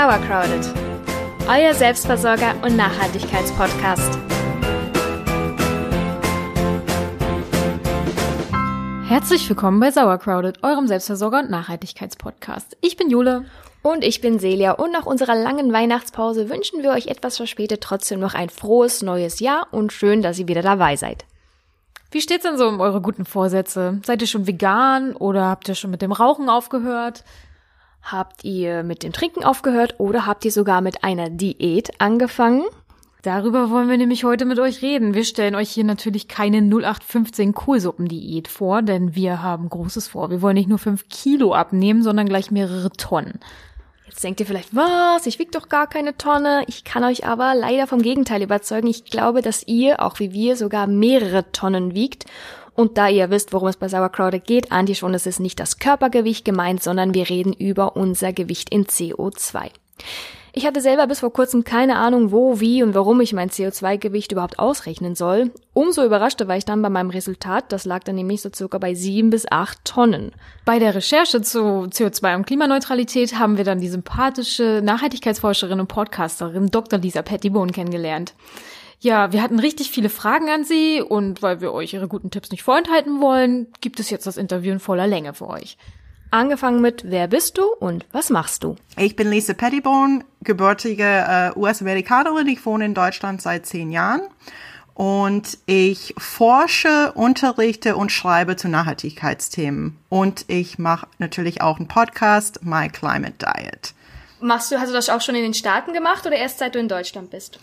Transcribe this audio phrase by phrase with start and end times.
[0.00, 0.66] Sauercrowded,
[1.46, 4.18] euer Selbstversorger und Nachhaltigkeitspodcast.
[9.06, 12.78] Herzlich willkommen bei Sauercrowded, eurem Selbstversorger und Nachhaltigkeitspodcast.
[12.80, 13.44] Ich bin Jule.
[13.82, 18.20] Und ich bin Celia und nach unserer langen Weihnachtspause wünschen wir euch etwas verspätet trotzdem
[18.20, 21.26] noch ein frohes neues Jahr und schön, dass ihr wieder dabei seid.
[22.10, 24.00] Wie steht's denn so um eure guten Vorsätze?
[24.06, 27.22] Seid ihr schon vegan oder habt ihr schon mit dem Rauchen aufgehört?
[28.02, 32.64] Habt ihr mit dem Trinken aufgehört oder habt ihr sogar mit einer Diät angefangen?
[33.22, 35.12] Darüber wollen wir nämlich heute mit euch reden.
[35.12, 40.30] Wir stellen euch hier natürlich keine 0815 Kohlsuppendiät vor, denn wir haben Großes vor.
[40.30, 43.38] Wir wollen nicht nur 5 Kilo abnehmen, sondern gleich mehrere Tonnen.
[44.06, 45.26] Jetzt denkt ihr vielleicht, was?
[45.26, 46.64] Ich wiege doch gar keine Tonne.
[46.66, 48.88] Ich kann euch aber leider vom Gegenteil überzeugen.
[48.88, 52.24] Ich glaube, dass ihr, auch wie wir, sogar mehrere Tonnen wiegt.
[52.80, 55.60] Und da ihr wisst, worum es bei Sauerkraut geht, ahnt ihr schon, es ist nicht
[55.60, 59.68] das Körpergewicht gemeint, sondern wir reden über unser Gewicht in CO2.
[60.54, 64.32] Ich hatte selber bis vor kurzem keine Ahnung, wo, wie und warum ich mein CO2-Gewicht
[64.32, 65.50] überhaupt ausrechnen soll.
[65.74, 67.70] Umso überraschter war ich dann bei meinem Resultat.
[67.70, 70.32] Das lag dann nämlich so circa bei sieben bis acht Tonnen.
[70.64, 76.70] Bei der Recherche zu CO2 und Klimaneutralität haben wir dann die sympathische Nachhaltigkeitsforscherin und Podcasterin
[76.70, 76.98] Dr.
[76.98, 78.32] Lisa Pettibone kennengelernt.
[79.02, 82.50] Ja, wir hatten richtig viele Fragen an sie und weil wir euch ihre guten Tipps
[82.50, 85.78] nicht vorenthalten wollen, gibt es jetzt das Interview in voller Länge für euch.
[86.30, 88.76] Angefangen mit Wer bist du und was machst du?
[88.98, 92.46] Ich bin Lisa Pettibone, gebürtige äh, US-Amerikanerin.
[92.46, 94.20] Ich wohne in Deutschland seit zehn Jahren.
[94.92, 99.96] Und ich forsche, unterrichte und schreibe zu Nachhaltigkeitsthemen.
[100.10, 103.94] Und ich mache natürlich auch einen Podcast, My Climate Diet.
[104.40, 106.78] Machst du, hast du das auch schon in den Staaten gemacht oder erst seit du
[106.78, 107.58] in Deutschland bist?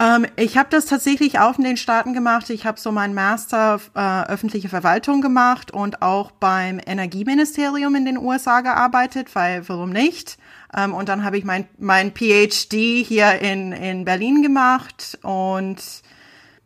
[0.00, 2.48] Ähm, ich habe das tatsächlich auch in den Staaten gemacht.
[2.48, 8.16] Ich habe so meinen Master äh, öffentliche Verwaltung gemacht und auch beim Energieministerium in den
[8.16, 10.38] USA gearbeitet, weil warum nicht?
[10.74, 15.76] Ähm, und dann habe ich mein, mein PhD hier in, in Berlin gemacht und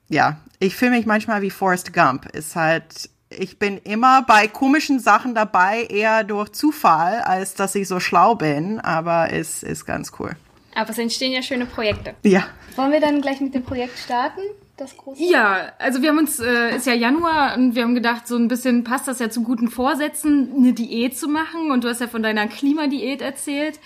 [0.08, 2.26] ja, ich fühle mich manchmal wie Forrest Gump.
[2.26, 7.88] Ist halt, ich bin immer bei komischen Sachen dabei, eher durch Zufall, als dass ich
[7.88, 10.36] so schlau bin, aber es ist ganz cool.
[10.74, 12.14] Aber es entstehen ja schöne Projekte.
[12.22, 12.44] Ja.
[12.76, 14.40] Wollen wir dann gleich mit dem Projekt starten?
[14.76, 15.22] Das große?
[15.22, 18.48] Ja, also wir haben uns, äh, ist ja Januar und wir haben gedacht, so ein
[18.48, 21.70] bisschen passt das ja zu guten Vorsätzen, eine Diät zu machen.
[21.70, 23.78] Und du hast ja von deiner Klimadiät erzählt.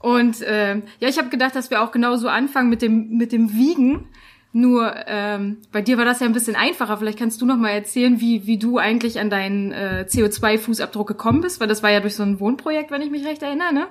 [0.00, 3.52] Und äh, ja, ich habe gedacht, dass wir auch genauso anfangen mit dem mit dem
[3.52, 4.08] Wiegen.
[4.52, 6.96] Nur ähm, bei dir war das ja ein bisschen einfacher.
[6.96, 11.40] Vielleicht kannst du noch mal erzählen, wie wie du eigentlich an deinen äh, CO2-Fußabdruck gekommen
[11.40, 13.86] bist, weil das war ja durch so ein Wohnprojekt, wenn ich mich recht erinnere, ne?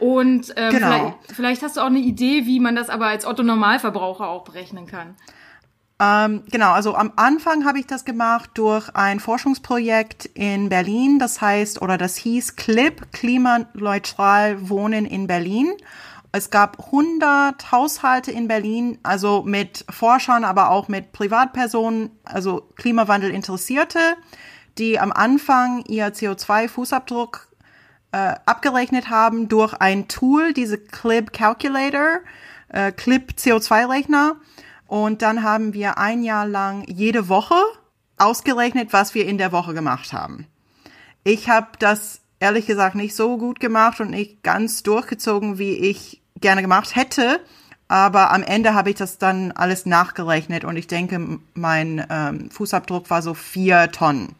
[0.00, 0.86] Und ähm, genau.
[0.88, 4.86] vielleicht, vielleicht hast du auch eine Idee, wie man das aber als Otto-Normalverbraucher auch berechnen
[4.86, 5.14] kann.
[6.00, 11.42] Ähm, genau, also am Anfang habe ich das gemacht durch ein Forschungsprojekt in Berlin, das
[11.42, 15.74] heißt, oder das hieß CLIP, klimaneutral wohnen in Berlin.
[16.32, 23.30] Es gab 100 Haushalte in Berlin, also mit Forschern, aber auch mit Privatpersonen, also Klimawandel
[23.30, 23.98] Interessierte,
[24.78, 27.49] die am Anfang ihr CO2-Fußabdruck
[28.12, 32.20] äh, abgerechnet haben durch ein Tool, diese Clip Calculator,
[32.68, 34.36] äh, Clip CO2-Rechner.
[34.86, 37.54] Und dann haben wir ein Jahr lang jede Woche
[38.18, 40.46] ausgerechnet, was wir in der Woche gemacht haben.
[41.22, 46.20] Ich habe das ehrlich gesagt nicht so gut gemacht und nicht ganz durchgezogen, wie ich
[46.40, 47.40] gerne gemacht hätte.
[47.86, 53.10] Aber am Ende habe ich das dann alles nachgerechnet und ich denke, mein ähm, Fußabdruck
[53.10, 54.36] war so vier Tonnen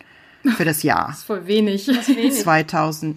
[0.56, 1.08] für das Jahr.
[1.08, 1.86] Das ist voll wenig.
[1.86, 2.40] Das ist wenig.
[2.40, 3.16] 2000.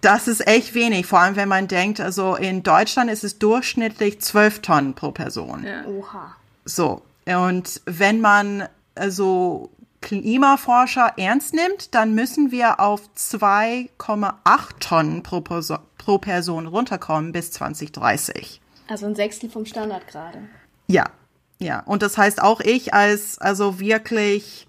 [0.00, 4.20] Das ist echt wenig, vor allem wenn man denkt, also in Deutschland ist es durchschnittlich
[4.20, 5.64] zwölf Tonnen pro Person.
[5.64, 5.84] Ja.
[5.86, 6.36] Oha.
[6.64, 9.70] So, und wenn man also
[10.00, 18.60] Klimaforscher ernst nimmt, dann müssen wir auf 2,8 Tonnen pro, pro Person runterkommen bis 2030.
[18.86, 20.38] Also ein Sechstel vom Standard gerade.
[20.86, 21.04] Ja,
[21.58, 21.80] ja.
[21.80, 24.68] Und das heißt auch ich als also wirklich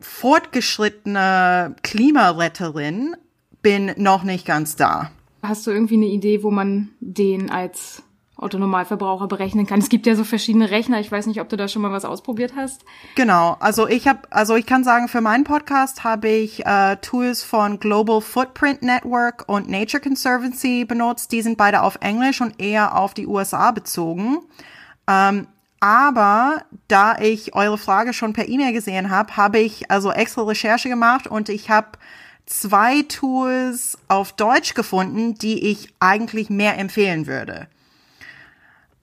[0.00, 3.16] fortgeschrittene Klimaretterin
[3.64, 5.10] bin noch nicht ganz da.
[5.42, 8.02] Hast du irgendwie eine Idee, wo man den als
[8.36, 9.80] Autonormalverbraucher berechnen kann?
[9.80, 11.00] Es gibt ja so verschiedene Rechner.
[11.00, 12.84] Ich weiß nicht, ob du da schon mal was ausprobiert hast.
[13.14, 13.56] Genau.
[13.60, 17.80] Also ich habe, also ich kann sagen, für meinen Podcast habe ich äh, Tools von
[17.80, 21.32] Global Footprint Network und Nature Conservancy benutzt.
[21.32, 24.40] Die sind beide auf Englisch und eher auf die USA bezogen.
[25.08, 25.46] Ähm,
[25.80, 30.90] aber da ich eure Frage schon per E-Mail gesehen habe, habe ich also extra Recherche
[30.90, 31.98] gemacht und ich habe
[32.46, 37.68] zwei Tools auf Deutsch gefunden, die ich eigentlich mehr empfehlen würde.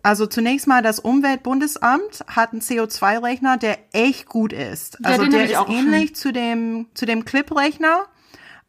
[0.03, 4.97] Also zunächst mal das Umweltbundesamt hat einen CO2-Rechner, der echt gut ist.
[5.03, 8.07] Ja, also der ist ähnlich zu dem, zu dem Clip-Rechner,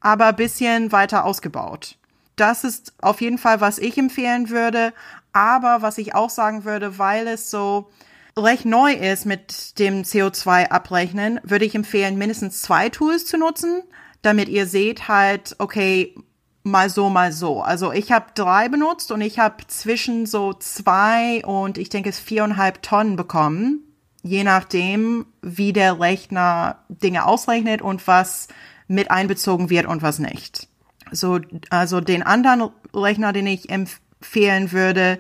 [0.01, 1.97] aber bisschen weiter ausgebaut.
[2.37, 4.93] das ist auf jeden Fall, was ich empfehlen würde.
[5.33, 7.91] Aber was ich auch sagen würde, weil es so
[8.37, 13.83] recht neu ist mit dem CO2-Abrechnen, würde ich empfehlen, mindestens zwei Tools zu nutzen,
[14.23, 16.15] damit ihr seht halt, okay,
[16.63, 17.61] mal so, mal so.
[17.63, 22.21] Also ich habe drei benutzt und ich habe zwischen so zwei und ich denke es
[22.21, 23.81] viereinhalb Tonnen bekommen,
[24.23, 28.47] je nachdem, wie der Rechner Dinge ausrechnet und was
[28.87, 30.69] mit einbezogen wird und was nicht.
[31.11, 31.41] So,
[31.71, 35.19] also den anderen Rechner, den ich empfehlen würde,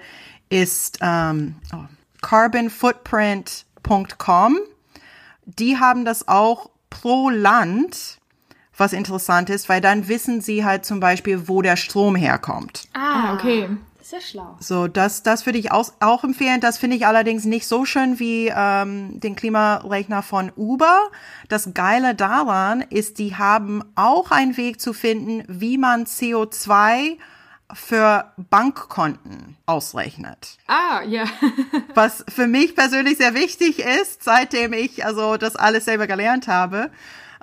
[0.48, 1.86] ist ähm, oh,
[2.20, 4.58] carbonfootprint.com.
[5.44, 8.20] Die haben das auch pro Land
[8.76, 12.88] was interessant ist, weil dann wissen sie halt zum Beispiel, wo der Strom herkommt.
[12.94, 13.68] Ah, okay.
[13.98, 14.56] Das ist ja schlau.
[14.58, 16.60] So, das, das würde ich auch, auch empfehlen.
[16.60, 20.98] Das finde ich allerdings nicht so schön wie ähm, den Klimarechner von Uber.
[21.48, 27.18] Das Geile daran ist, die haben auch einen Weg zu finden, wie man CO2
[27.72, 30.58] für Bankkonten ausrechnet.
[30.66, 31.24] Ah, ja.
[31.94, 36.90] Was für mich persönlich sehr wichtig ist, seitdem ich also das alles selber gelernt habe.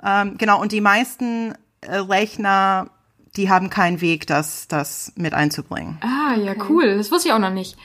[0.04, 2.90] Ähm, genau, und die meisten äh, Rechner,
[3.36, 5.98] die haben keinen Weg, das, das mit einzubringen.
[6.02, 6.62] Ah, ja, okay.
[6.68, 6.96] cool.
[6.96, 7.76] Das wusste ich auch noch nicht.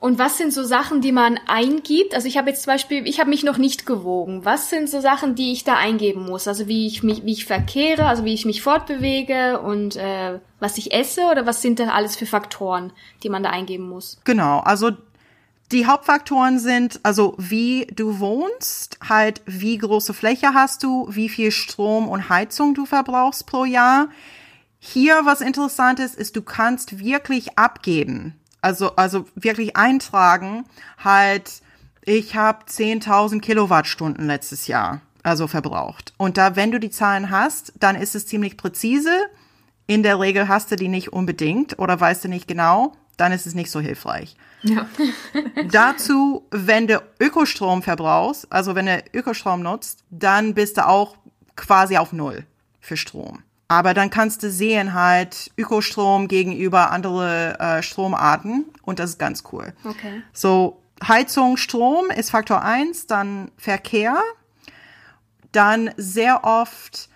[0.00, 2.14] Und was sind so Sachen, die man eingibt?
[2.14, 4.46] Also ich habe jetzt zum Beispiel, ich habe mich noch nicht gewogen.
[4.46, 6.48] Was sind so Sachen, die ich da eingeben muss?
[6.48, 10.78] Also wie ich mich, wie ich verkehre, also wie ich mich fortbewege und äh, was
[10.78, 14.18] ich esse oder was sind da alles für Faktoren, die man da eingeben muss?
[14.24, 14.92] Genau, also
[15.72, 21.50] die Hauptfaktoren sind also wie du wohnst, halt wie große Fläche hast du, wie viel
[21.50, 24.08] Strom und Heizung du verbrauchst pro Jahr.
[24.78, 30.64] Hier was interessant ist, ist du kannst wirklich abgeben, also also wirklich eintragen,
[30.98, 31.62] halt
[32.02, 36.14] ich habe 10.000 Kilowattstunden letztes Jahr also verbraucht.
[36.16, 39.12] Und da wenn du die Zahlen hast, dann ist es ziemlich präzise.
[39.86, 43.46] In der Regel hast du die nicht unbedingt oder weißt du nicht genau, dann ist
[43.46, 44.36] es nicht so hilfreich.
[44.62, 44.88] Ja.
[45.70, 51.16] Dazu, wenn du Ökostrom verbrauchst, also wenn du Ökostrom nutzt, dann bist du auch
[51.56, 52.44] quasi auf Null
[52.80, 53.42] für Strom.
[53.68, 59.44] Aber dann kannst du sehen halt Ökostrom gegenüber andere äh, Stromarten und das ist ganz
[59.52, 59.72] cool.
[59.84, 60.22] Okay.
[60.32, 64.20] So, Heizung, Strom ist Faktor eins, dann Verkehr,
[65.52, 67.09] dann sehr oft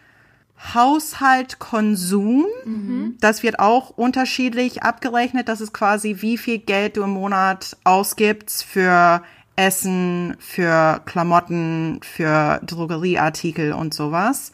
[0.72, 2.46] Haushaltkonsum.
[2.64, 3.16] Mhm.
[3.20, 5.48] Das wird auch unterschiedlich abgerechnet.
[5.48, 9.22] Das ist quasi, wie viel Geld du im Monat ausgibst für
[9.56, 14.52] Essen, für Klamotten, für Drogerieartikel und sowas.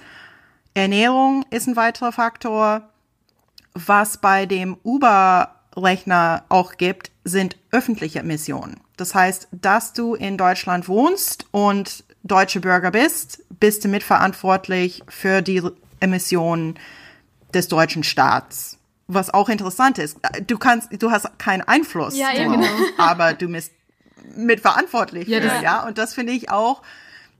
[0.75, 2.83] Ernährung ist ein weiterer Faktor.
[3.75, 8.81] Was bei dem Uber-Rechner auch gibt, sind öffentliche Emissionen.
[8.97, 15.41] Das heißt, dass du in Deutschland wohnst und deutsche Bürger bist, bist du mitverantwortlich für
[15.41, 15.63] die
[16.01, 16.79] Emissionen
[17.55, 18.79] des deutschen Staats.
[19.07, 22.67] Was auch interessant ist, du kannst, du hast keinen Einfluss, ja, ja, genau.
[22.97, 23.73] aber du bist
[24.37, 25.87] mitverantwortlich ja, für, ja.
[25.87, 26.83] Und das finde ich auch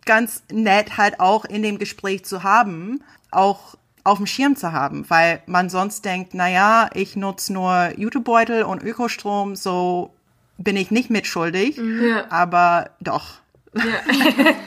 [0.05, 5.09] ganz nett, halt auch in dem Gespräch zu haben, auch auf dem Schirm zu haben,
[5.09, 10.15] weil man sonst denkt, na ja, ich nutze nur Jutebeutel und Ökostrom, so
[10.59, 12.25] bin ich nicht mitschuldig, ja.
[12.31, 13.41] aber doch.
[13.75, 13.85] Ja.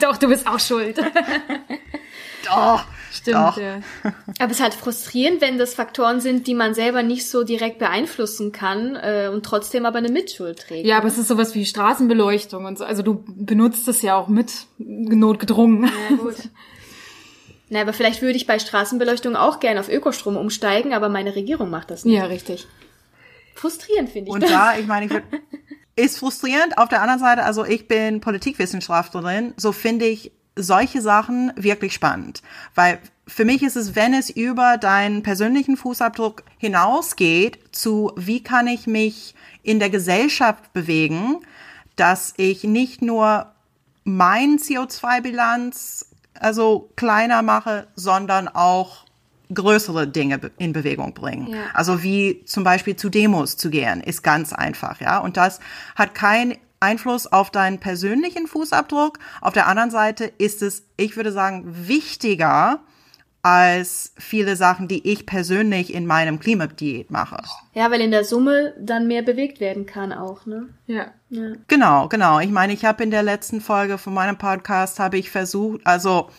[0.00, 0.98] doch, du bist auch schuld.
[2.46, 2.84] doch.
[3.14, 3.56] Stimmt, Doch.
[3.58, 3.80] ja.
[4.40, 7.78] Aber es ist halt frustrierend, wenn das Faktoren sind, die man selber nicht so direkt
[7.78, 10.84] beeinflussen kann äh, und trotzdem aber eine Mitschuld trägt.
[10.84, 12.84] Ja, aber es ist sowas wie Straßenbeleuchtung und so.
[12.84, 15.84] Also du benutzt es ja auch mit notgedrungen.
[15.84, 16.34] Ja, gut.
[17.68, 21.70] Na, aber vielleicht würde ich bei Straßenbeleuchtung auch gerne auf Ökostrom umsteigen, aber meine Regierung
[21.70, 22.16] macht das nicht.
[22.16, 22.66] Ja, richtig.
[23.54, 24.34] Frustrierend finde ich.
[24.34, 25.24] Und da, ich meine, ich würde
[25.96, 26.76] ist frustrierend.
[26.78, 32.42] Auf der anderen Seite, also ich bin Politikwissenschaftlerin, so finde ich solche Sachen wirklich spannend,
[32.74, 38.66] weil für mich ist es, wenn es über deinen persönlichen Fußabdruck hinausgeht, zu wie kann
[38.66, 41.38] ich mich in der Gesellschaft bewegen,
[41.96, 43.52] dass ich nicht nur
[44.04, 46.06] mein CO2-Bilanz
[46.38, 49.04] also kleiner mache, sondern auch
[49.52, 51.48] größere Dinge in Bewegung bringen.
[51.48, 51.58] Ja.
[51.74, 55.18] Also wie zum Beispiel zu Demos zu gehen, ist ganz einfach, ja.
[55.18, 55.60] Und das
[55.94, 59.18] hat kein Einfluss auf deinen persönlichen Fußabdruck.
[59.40, 62.80] Auf der anderen Seite ist es, ich würde sagen, wichtiger
[63.44, 67.42] als viele Sachen, die ich persönlich in meinem Klimadiät mache.
[67.74, 70.70] Ja, weil in der Summe dann mehr bewegt werden kann auch, ne?
[70.86, 71.08] Ja.
[71.28, 71.52] ja.
[71.68, 72.40] Genau, genau.
[72.40, 76.30] Ich meine, ich habe in der letzten Folge von meinem Podcast habe ich versucht, also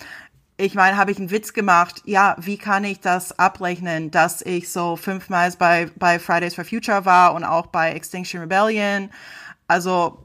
[0.57, 2.01] ich meine, habe ich einen Witz gemacht.
[2.05, 7.05] Ja, wie kann ich das abrechnen, dass ich so fünfmal bei bei Fridays for Future
[7.05, 9.11] war und auch bei Extinction Rebellion.
[9.67, 10.24] Also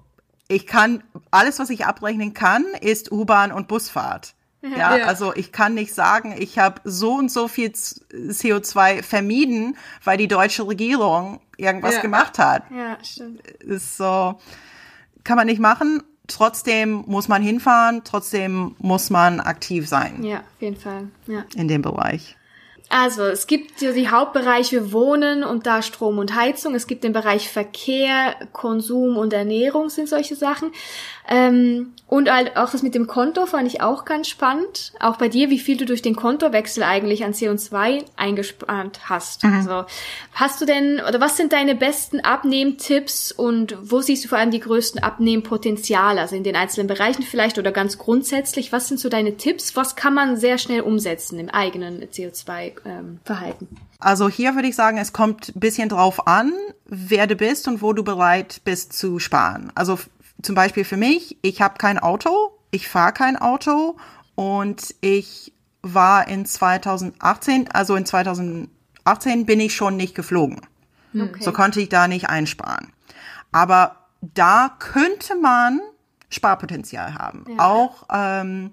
[0.50, 4.35] ich kann, alles, was ich abrechnen kann, ist U-Bahn und Busfahrt.
[4.62, 9.76] Ja, ja, also ich kann nicht sagen, ich habe so und so viel CO2 vermieden,
[10.04, 12.00] weil die deutsche Regierung irgendwas Ja.
[12.02, 12.64] gemacht hat.
[12.71, 13.40] Ja, stimmt.
[13.47, 14.38] Ist so,
[15.25, 16.02] kann man nicht machen.
[16.26, 21.09] Trotzdem muss man hinfahren, trotzdem muss man aktiv sein Ja, auf jeden Fall.
[21.26, 21.45] Ja.
[21.57, 22.37] in dem Bereich.
[22.92, 26.75] Also, es gibt ja die Hauptbereiche Wohnen und da Strom und Heizung.
[26.75, 30.73] Es gibt den Bereich Verkehr, Konsum und Ernährung sind solche Sachen.
[31.28, 34.92] Ähm, und halt auch das mit dem Konto fand ich auch ganz spannend.
[34.99, 39.44] Auch bei dir, wie viel du durch den Kontowechsel eigentlich an CO2 eingespart hast.
[39.44, 39.85] Also,
[40.32, 44.50] hast du denn, oder was sind deine besten Abnehmtipps und wo siehst du vor allem
[44.50, 46.20] die größten Abnehmpotenziale?
[46.20, 48.73] Also in den einzelnen Bereichen vielleicht oder ganz grundsätzlich.
[48.73, 49.76] Was sind so deine Tipps?
[49.76, 52.11] Was kann man sehr schnell umsetzen im eigenen
[52.84, 53.68] CO2-Verhalten?
[53.99, 56.52] Also hier würde ich sagen, es kommt ein bisschen drauf an,
[56.87, 59.70] wer du bist und wo du bereit bist zu sparen.
[59.75, 59.99] Also
[60.42, 63.96] zum Beispiel für mich, ich habe kein Auto, ich fahre kein Auto
[64.34, 70.60] und ich war in 2018, also in 2018 bin ich schon nicht geflogen.
[71.14, 71.42] Okay.
[71.42, 72.92] So konnte ich da nicht einsparen.
[73.52, 75.80] Aber da könnte man
[76.28, 77.44] Sparpotenzial haben.
[77.58, 78.72] Auch ähm,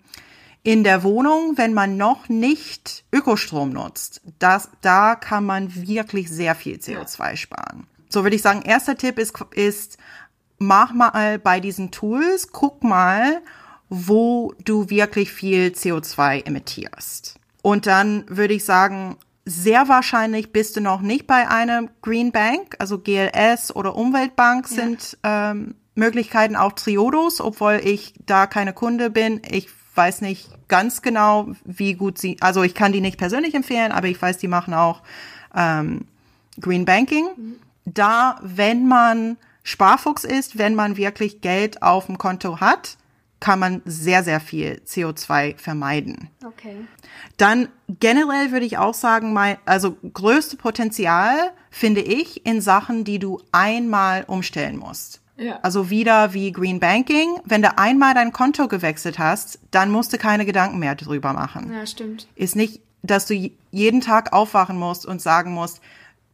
[0.68, 6.56] in der Wohnung, wenn man noch nicht Ökostrom nutzt, das, da kann man wirklich sehr
[6.56, 7.88] viel CO2 sparen.
[8.10, 9.98] So würde ich sagen, erster Tipp ist, ist,
[10.58, 13.42] mach mal bei diesen Tools, guck mal,
[13.88, 17.40] wo du wirklich viel CO2 emittierst.
[17.62, 22.76] Und dann würde ich sagen, sehr wahrscheinlich bist du noch nicht bei einer Green Bank,
[22.80, 29.42] also GLS oder Umweltbank sind ähm, Möglichkeiten, auch Triodos, obwohl ich da keine Kunde bin.
[29.50, 33.92] Ich weiß nicht ganz genau, wie gut sie, also ich kann die nicht persönlich empfehlen,
[33.92, 35.02] aber ich weiß, die machen auch
[35.56, 36.06] ähm,
[36.62, 37.28] Green Banking.
[37.86, 42.98] Da, wenn man Sparfuchs ist, wenn man wirklich Geld auf dem Konto hat,
[43.40, 46.30] kann man sehr, sehr viel CO2 vermeiden.
[46.44, 46.76] Okay.
[47.38, 53.20] Dann generell würde ich auch sagen, mein, also größte Potenzial finde ich in Sachen, die
[53.20, 55.22] du einmal umstellen musst.
[55.38, 55.60] Ja.
[55.62, 57.40] Also wieder wie Green Banking.
[57.46, 61.72] Wenn du einmal dein Konto gewechselt hast, dann musst du keine Gedanken mehr drüber machen.
[61.72, 62.28] Ja, stimmt.
[62.36, 65.80] Ist nicht, dass du jeden Tag aufwachen musst und sagen musst,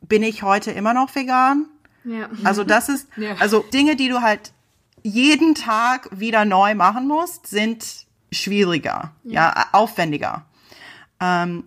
[0.02, 1.68] bin ich heute immer noch vegan?
[2.06, 2.30] Ja.
[2.44, 3.36] Also das ist, Ja.
[3.40, 4.54] also Dinge, die du halt
[5.04, 10.46] jeden Tag wieder neu machen musst, sind schwieriger, ja, aufwendiger.
[11.20, 11.66] Ähm,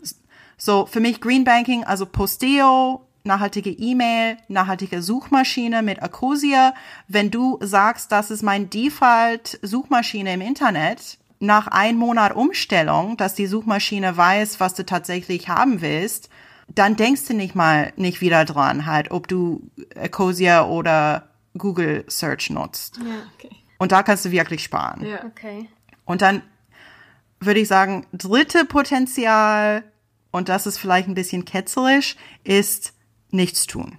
[0.57, 6.75] so für mich Green Banking, also Posteo, nachhaltige E-Mail, nachhaltige Suchmaschine mit Ecosia.
[7.09, 13.35] Wenn du sagst, das ist mein Default Suchmaschine im Internet, nach einem Monat Umstellung, dass
[13.35, 16.31] die Suchmaschine weiß, was du tatsächlich haben willst,
[16.69, 22.51] dann denkst du nicht mal nicht wieder dran, halt, ob du Ecosia oder Google Search
[22.51, 22.99] nutzt.
[22.99, 23.05] Ja.
[23.35, 23.55] Okay.
[23.79, 25.05] Und da kannst du wirklich sparen.
[25.05, 25.25] Ja.
[25.25, 25.69] Okay.
[26.05, 26.43] Und dann
[27.41, 29.85] würde ich sagen, dritte Potenzial,
[30.31, 32.95] und das ist vielleicht ein bisschen ketzerisch, ist
[33.37, 33.99] nichts tun.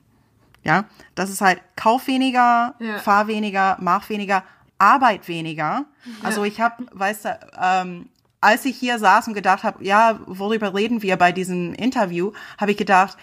[0.63, 2.99] Ja, das ist halt kauf weniger, Ja.
[2.99, 4.43] fahr weniger, mach weniger,
[4.77, 5.85] arbeit weniger.
[6.23, 8.09] Also ich habe, weißt du, ähm,
[8.41, 12.71] als ich hier saß und gedacht habe, ja, worüber reden wir bei diesem Interview, habe
[12.71, 13.17] ich gedacht,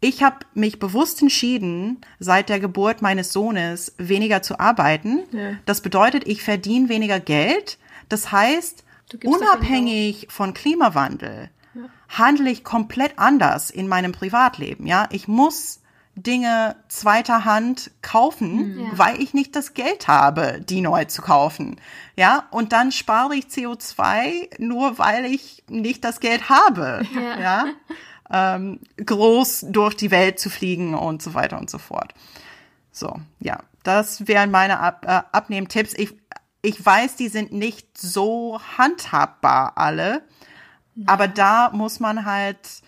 [0.00, 5.24] ich habe mich bewusst entschieden, seit der Geburt meines Sohnes weniger zu arbeiten.
[5.32, 5.52] Ja.
[5.66, 7.78] Das bedeutet, ich verdiene weniger Geld.
[8.08, 8.84] Das heißt,
[9.24, 11.50] unabhängig von Klimawandel
[12.18, 14.86] handle ich komplett anders in meinem Privatleben.
[14.86, 15.80] Ja, ich muss
[16.16, 18.86] Dinge zweiter Hand kaufen, Ja.
[18.98, 21.80] weil ich nicht das Geld habe, die neu zu kaufen.
[22.16, 27.02] Ja, und dann spare ich CO2 nur, weil ich nicht das Geld habe.
[27.14, 27.40] Ja.
[27.40, 27.66] ja?
[28.30, 32.14] Ähm, groß durch die Welt zu fliegen und so weiter und so fort.
[32.90, 35.94] So, ja, das wären meine Ab äh, Abnehmtipps.
[35.94, 36.14] Ich,
[36.62, 40.22] ich weiß, die sind nicht so handhabbar alle,
[41.06, 42.82] aber da muss man halt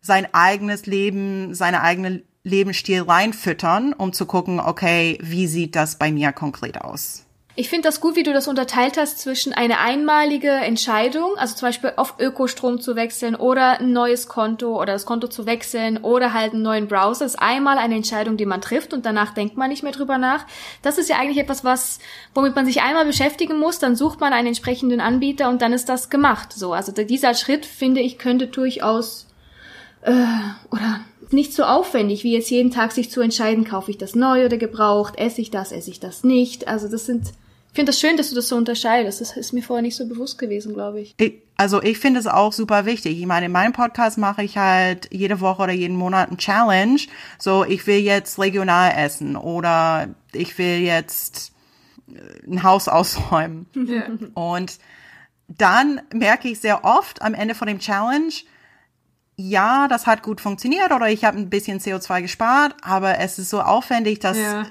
[0.00, 6.12] sein eigenes Leben, seine eigene Lebensstil reinfüttern, um zu gucken, okay, wie sieht das bei
[6.12, 7.23] mir konkret aus?
[7.56, 11.68] Ich finde das gut, wie du das unterteilt hast zwischen eine einmalige Entscheidung, also zum
[11.68, 16.32] Beispiel auf Ökostrom zu wechseln oder ein neues Konto oder das Konto zu wechseln oder
[16.32, 17.24] halt einen neuen Browser.
[17.24, 20.18] Das ist einmal eine Entscheidung, die man trifft und danach denkt man nicht mehr drüber
[20.18, 20.46] nach.
[20.82, 22.00] Das ist ja eigentlich etwas, was,
[22.34, 25.88] womit man sich einmal beschäftigen muss, dann sucht man einen entsprechenden Anbieter und dann ist
[25.88, 26.52] das gemacht.
[26.52, 29.28] So, also dieser Schritt, finde ich, könnte durchaus
[30.02, 30.26] äh,
[30.72, 34.44] oder nicht so aufwendig, wie jetzt jeden Tag sich zu entscheiden, kaufe ich das neu
[34.44, 36.66] oder gebraucht, esse ich das, esse ich das nicht.
[36.66, 37.32] Also das sind,
[37.74, 39.20] finde das schön, dass du das so unterscheidest.
[39.20, 41.14] Das ist mir vorher nicht so bewusst gewesen, glaube ich.
[41.18, 43.18] Ich, also ich finde es auch super wichtig.
[43.18, 47.00] Ich meine, in meinem Podcast mache ich halt jede Woche oder jeden Monat ein Challenge.
[47.38, 51.52] So, ich will jetzt regional essen oder ich will jetzt
[52.08, 53.66] äh, ein Haus ausräumen.
[53.74, 54.04] Ja.
[54.34, 54.78] Und
[55.48, 58.32] dann merke ich sehr oft am Ende von dem Challenge,
[59.36, 63.50] ja, das hat gut funktioniert oder ich habe ein bisschen CO2 gespart, aber es ist
[63.50, 64.64] so aufwendig, dass Ja.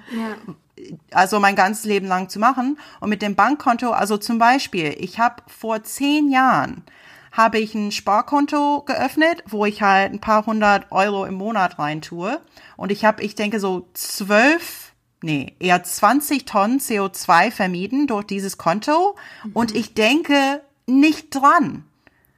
[1.11, 2.77] Also mein ganzes Leben lang zu machen.
[2.99, 6.83] Und mit dem Bankkonto, also zum Beispiel, ich habe vor zehn Jahren
[7.31, 12.39] habe ich ein Sparkonto geöffnet, wo ich halt ein paar hundert Euro im Monat reintue.
[12.77, 18.59] Und ich habe, ich denke, so zwölf, nee, eher 20 Tonnen CO2 vermieden durch dieses
[18.59, 19.15] Konto.
[19.53, 21.85] Und ich denke nicht dran.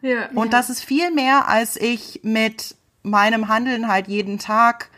[0.01, 0.29] Ja.
[0.33, 4.89] Und das ist viel mehr, als ich mit meinem Handeln halt jeden Tag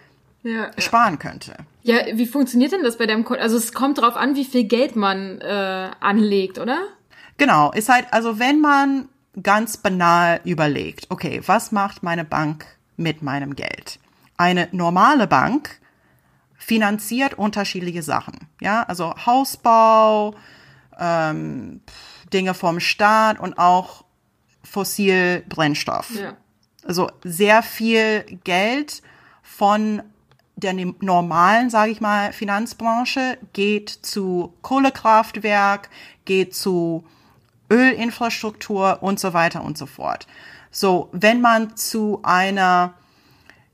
[0.44, 0.70] ja.
[0.78, 1.56] sparen könnte.
[1.88, 3.42] Ja, wie funktioniert denn das bei deinem Konto?
[3.42, 6.80] Also es kommt drauf an, wie viel Geld man äh, anlegt, oder?
[7.38, 9.08] Genau, ist halt, also wenn man
[9.42, 12.66] ganz banal überlegt, okay, was macht meine Bank
[12.98, 14.00] mit meinem Geld?
[14.36, 15.80] Eine normale Bank
[16.58, 20.36] finanziert unterschiedliche Sachen, ja, also Hausbau,
[21.00, 21.80] ähm,
[22.34, 24.04] Dinge vom Staat und auch
[24.62, 26.10] Fossilbrennstoff.
[26.16, 26.36] Ja.
[26.84, 29.02] Also sehr viel Geld
[29.42, 30.04] von
[30.58, 35.90] der normalen, sage ich mal, Finanzbranche geht zu Kohlekraftwerk,
[36.26, 37.06] geht zu
[37.72, 40.26] Ölinfrastruktur und so weiter und so fort.
[40.72, 42.96] So, wenn man zu einer,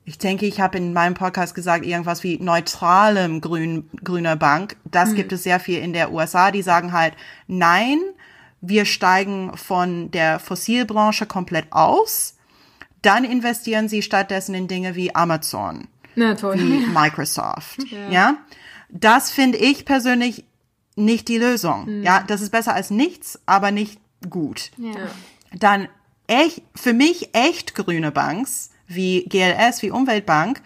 [0.04, 5.16] ich denke, ich habe in meinem Podcast gesagt, irgendwas wie neutralem grün, grüner Bank, das
[5.16, 7.14] gibt es sehr viel in der USA, die sagen halt,
[7.48, 8.00] nein,
[8.60, 12.36] wir steigen von der Fossilbranche komplett aus,
[13.02, 16.58] dann investieren sie stattdessen in Dinge wie Amazon Na toll.
[16.60, 17.80] wie Microsoft.
[18.10, 18.38] Ja.
[18.90, 20.46] Das finde ich persönlich
[20.96, 22.04] nicht die Lösung.
[22.04, 24.70] Ja, das ist besser als nichts, aber nicht gut.
[24.78, 24.92] Ja.
[25.52, 25.88] Dann
[26.28, 30.62] echt, für mich echt grüne Banks wie GLS, wie Umweltbank,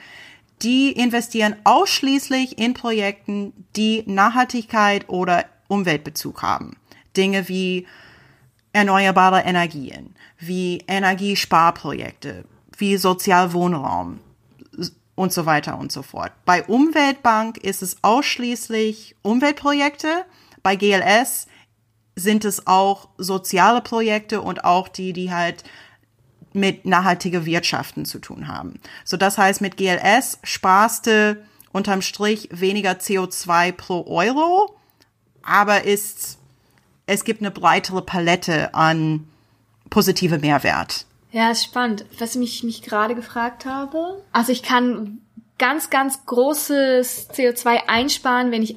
[0.61, 6.75] die investieren ausschließlich in Projekten, die Nachhaltigkeit oder Umweltbezug haben.
[7.15, 7.87] Dinge wie
[8.73, 12.43] erneuerbare Energien, wie Energiesparprojekte,
[12.77, 14.19] wie Sozialwohnraum
[15.17, 16.31] und so weiter und so fort.
[16.45, 20.25] Bei Umweltbank ist es ausschließlich Umweltprojekte.
[20.61, 21.47] Bei GLS
[22.15, 25.63] sind es auch soziale Projekte und auch die, die halt
[26.53, 28.79] mit nachhaltiger Wirtschaften zu tun haben.
[29.05, 34.77] So, das heißt, mit GLS sparst du unterm Strich weniger CO2 pro Euro,
[35.41, 36.37] aber ist,
[37.07, 39.27] es gibt eine breitere Palette an
[39.89, 41.07] positive Mehrwert.
[41.37, 42.03] Ja, ist spannend.
[42.17, 45.19] Was ich mich gerade gefragt habe, also ich kann
[45.59, 48.73] ganz, ganz großes CO2 einsparen, wenn ich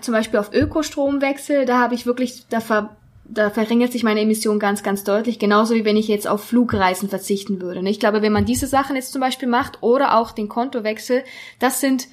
[0.00, 1.64] zum Beispiel auf Ökostrom wechsle.
[1.64, 5.40] Da habe ich wirklich, da, ver, da verringert sich meine Emission ganz, ganz deutlich.
[5.40, 7.82] Genauso wie wenn ich jetzt auf Flugreisen verzichten würde.
[7.82, 7.90] ne?
[7.90, 11.24] Ich glaube, wenn man diese Sachen jetzt zum Beispiel macht oder auch den Kontowechsel,
[11.58, 12.06] das sind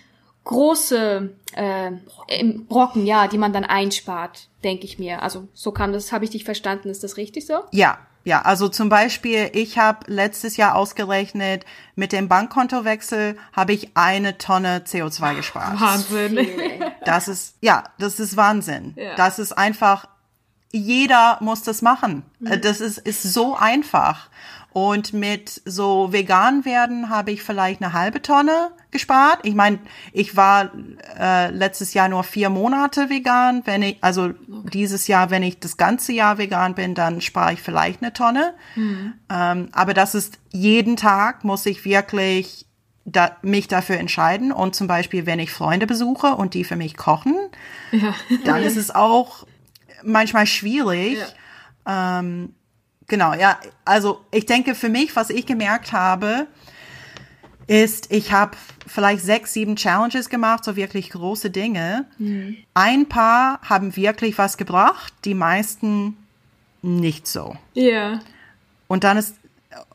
[0.46, 1.92] große äh,
[2.68, 5.22] Brocken, ja, die man dann einspart, denke ich mir.
[5.22, 7.60] Also so kann das, habe ich dich verstanden, ist das richtig so?
[7.70, 13.95] Ja, ja, also zum Beispiel, ich habe letztes Jahr ausgerechnet, mit dem Bankkontowechsel habe ich
[13.95, 15.79] eine Tonne CO2 gespart.
[15.79, 16.47] Wahnsinn.
[17.03, 18.93] Das ist, ja, das ist Wahnsinn.
[18.95, 19.15] Ja.
[19.15, 20.07] Das ist einfach,
[20.71, 22.23] jeder muss das machen.
[22.45, 24.29] Äh, Das ist, ist so einfach.
[24.73, 29.39] Und mit so vegan werden habe ich vielleicht eine halbe Tonne gespart.
[29.43, 29.79] Ich meine,
[30.13, 30.71] ich war
[31.19, 33.63] äh, letztes Jahr nur vier Monate vegan.
[33.65, 37.62] Wenn ich, also dieses Jahr, wenn ich das ganze Jahr vegan bin, dann spare ich
[37.62, 38.53] vielleicht eine Tonne.
[39.29, 42.65] Ähm, aber das ist jeden Tag muss ich wirklich
[43.03, 44.53] da, mich dafür entscheiden.
[44.53, 47.36] Und zum Beispiel, wenn ich Freunde besuche und die für mich kochen,
[48.45, 49.45] dann ist es auch
[50.03, 51.17] manchmal schwierig.
[51.86, 52.53] Ähm,
[53.12, 53.60] genau, ja.
[53.86, 56.47] Also ich denke für mich, was ich gemerkt habe,
[57.67, 62.06] ist, ich habe vielleicht sechs, sieben Challenges gemacht, so wirklich große Dinge.
[62.74, 66.17] Ein paar haben wirklich was gebracht, die meisten
[66.82, 67.56] nicht so.
[67.74, 68.19] Ja.
[68.88, 69.36] Und dann ist,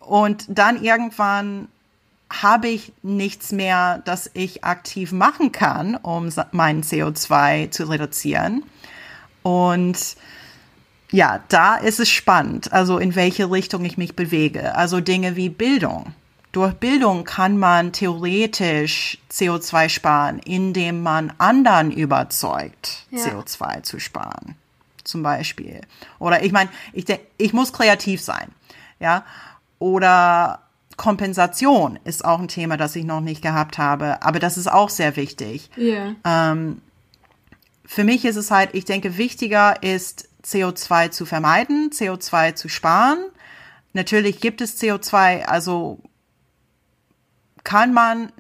[0.01, 1.69] und dann irgendwann
[2.31, 8.63] habe ich nichts mehr, das ich aktiv machen kann, um meinen CO2 zu reduzieren.
[9.43, 10.17] Und
[11.11, 14.75] ja, da ist es spannend, also in welche Richtung ich mich bewege.
[14.75, 16.13] Also Dinge wie Bildung.
[16.53, 23.19] Durch Bildung kann man theoretisch CO2 sparen, indem man anderen überzeugt, Ja.
[23.21, 24.57] CO2 zu sparen.
[25.05, 25.83] Zum Beispiel.
[26.19, 28.49] Oder ich meine, ich, denk- ich muss kreativ sein.
[28.99, 29.25] Ja.
[29.79, 30.61] Oder
[30.97, 34.23] Kompensation ist auch ein Thema, das ich noch nicht gehabt habe.
[34.23, 36.15] Aber das ist auch sehr wichtig Ja.
[37.85, 43.19] für mich ist es halt, ich denke, wichtiger ist, CO2 zu vermeiden, CO2 zu sparen.
[43.93, 46.01] Natürlich gibt es CO2, also
[47.65, 48.33] kann man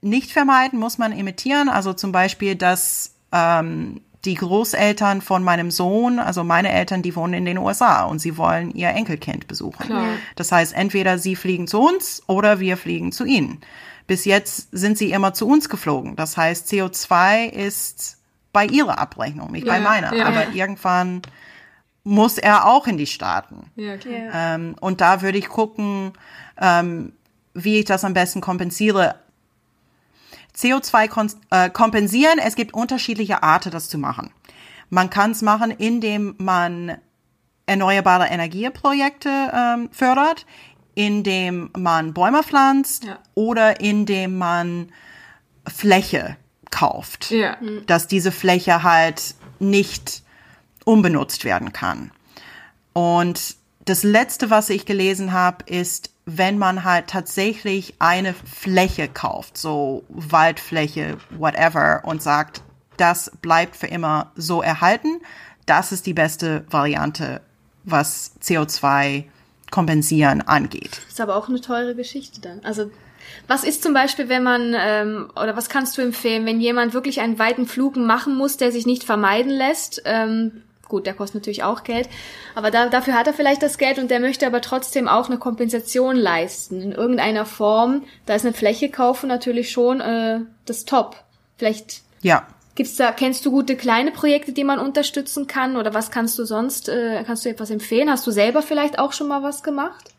[0.00, 1.68] nicht vermeiden, muss man emittieren.
[1.68, 7.34] Also zum Beispiel, dass ähm, die Großeltern von meinem Sohn, also meine Eltern, die wohnen
[7.34, 9.86] in den USA und sie wollen ihr Enkelkind besuchen.
[9.86, 10.14] Klar.
[10.36, 13.60] Das heißt, entweder sie fliegen zu uns oder wir fliegen zu ihnen.
[14.06, 16.16] Bis jetzt sind sie immer zu uns geflogen.
[16.16, 18.18] Das heißt, CO2 ist
[18.52, 20.14] bei ihrer Abrechnung, nicht bei Ja, meiner.
[20.14, 20.26] ja.
[20.26, 21.22] Aber irgendwann
[22.04, 23.70] muss er auch in die Staaten.
[23.76, 24.30] Ja, klar.
[24.34, 26.12] Ähm, und da würde ich gucken,
[26.60, 27.12] ähm,
[27.54, 29.16] wie ich das am besten kompensiere.
[30.56, 34.30] CO2 kon äh, kompensieren, es gibt unterschiedliche Arten, das zu machen.
[34.90, 36.98] Man kann es machen, indem man
[37.64, 40.44] erneuerbare Energieprojekte ähm, fördert,
[40.94, 43.18] indem man Bäume pflanzt Ja.
[43.34, 44.92] oder indem man
[45.66, 46.36] Fläche
[46.72, 47.56] kauft Ja.
[47.86, 50.22] dass diese Fläche halt nicht
[50.84, 52.10] unbenutzt werden kann.
[52.92, 53.54] Und
[53.84, 60.04] das letzte, was ich gelesen habe, ist, wenn man halt tatsächlich eine Fläche kauft, so
[60.08, 62.62] Waldfläche, whatever, und sagt,
[62.96, 65.20] das bleibt für immer so erhalten,
[65.66, 67.40] das ist die beste Variante,
[67.84, 69.24] was CO2
[69.70, 71.00] kompensieren angeht.
[71.08, 72.60] Ist aber auch eine teure Geschichte dann.
[72.64, 72.90] Also
[73.48, 77.20] was ist zum Beispiel, wenn man, ähm, oder was kannst du empfehlen, wenn jemand wirklich
[77.20, 80.02] einen weiten Flug machen muss, der sich nicht vermeiden lässt?
[80.04, 82.08] Ähm, gut, der kostet natürlich auch Geld,
[82.54, 85.38] aber da, dafür hat er vielleicht das Geld und der möchte aber trotzdem auch eine
[85.38, 88.04] Kompensation leisten in irgendeiner Form.
[88.26, 91.16] Da ist eine Fläche kaufen natürlich schon äh, das Top.
[91.56, 92.46] Vielleicht Ja.
[92.74, 95.76] Gibt's da, kennst du gute kleine Projekte, die man unterstützen kann?
[95.76, 98.10] Oder was kannst du sonst, äh, kannst du etwas empfehlen?
[98.10, 100.12] Hast du selber vielleicht auch schon mal was gemacht?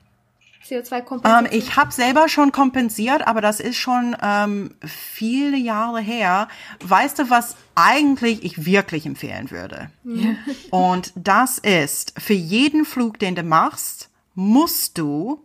[0.69, 1.47] Ähm, CO2-Kompensation?
[1.51, 6.47] ich habe selber schon kompensiert, aber das ist schon ähm, viele Jahre her.
[6.83, 9.89] Weißt du, was eigentlich ich wirklich empfehlen würde?
[10.71, 15.43] Und das ist, für jeden Flug, den du machst, musst du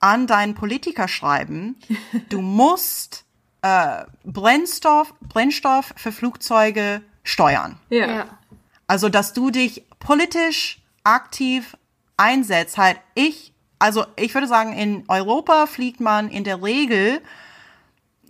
[0.00, 1.76] an deinen Politiker schreiben,
[2.28, 3.24] du musst
[3.62, 7.78] äh, Brennstoff, Brennstoff für Flugzeuge steuern.
[7.88, 8.06] Ja.
[8.06, 8.38] ja.
[8.86, 11.76] Also, dass du dich politisch aktiv
[12.18, 12.76] einsetzt.
[12.76, 17.20] Halt, ich, also ich würde sagen, in Europa fliegt man in der Regel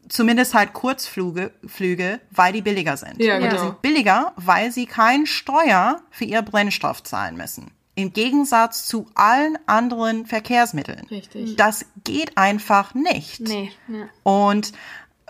[0.08, 3.20] zumindest halt Kurzflüge, Flüge, weil die billiger sind.
[3.20, 3.62] Ja, Und die genau.
[3.62, 7.70] sind billiger, weil sie keinen Steuer für ihr Brennstoff zahlen müssen.
[7.94, 11.06] Im Gegensatz zu allen anderen Verkehrsmitteln.
[11.10, 11.56] Richtig.
[11.56, 13.40] Das geht einfach nicht.
[13.40, 14.08] Nee, ja.
[14.24, 14.72] Und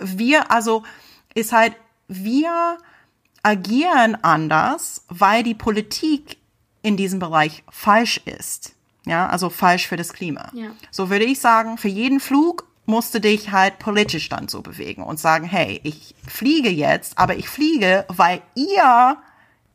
[0.00, 0.83] wir, also
[1.35, 1.77] ist halt,
[2.09, 2.79] wir
[3.42, 6.38] agieren anders, weil die Politik
[6.83, 8.74] in diesem Bereich falsch ist.
[9.06, 10.50] Ja, also falsch für das Klima.
[10.54, 10.70] Ja.
[10.90, 15.02] So würde ich sagen, für jeden Flug musst du dich halt politisch dann so bewegen
[15.02, 19.16] und sagen, hey, ich fliege jetzt, aber ich fliege, weil ihr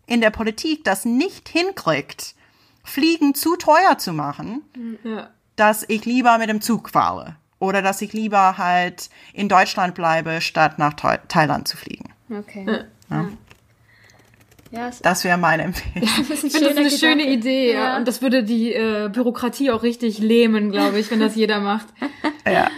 [0.07, 2.35] in der Politik das nicht hinkriegt,
[2.83, 4.63] Fliegen zu teuer zu machen
[5.03, 5.29] Ja.
[5.55, 10.39] dass ich lieber mit dem Zug fahre oder dass ich lieber halt in Deutschland bleibe,
[10.41, 12.09] statt nach Thai- Thailand zu fliegen.
[12.31, 12.65] Okay.
[13.09, 13.27] Ja.
[14.71, 16.07] Ja, es Das wäre meine Empfehlung.
[16.29, 17.33] ist ein Ich finde das eine schöne Gedanke.
[17.33, 17.79] Idee, ja.
[17.79, 17.97] Ja.
[17.97, 21.87] Und das würde die äh, Bürokratie auch richtig lähmen, glaube ich, wenn das jeder macht.
[22.45, 22.69] ja.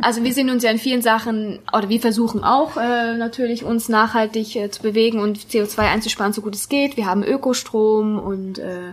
[0.00, 3.88] Also wir sind uns ja in vielen Sachen, oder wir versuchen auch äh, natürlich uns
[3.88, 6.96] nachhaltig äh, zu bewegen und CO2 einzusparen, so gut es geht.
[6.96, 8.92] Wir haben Ökostrom und äh,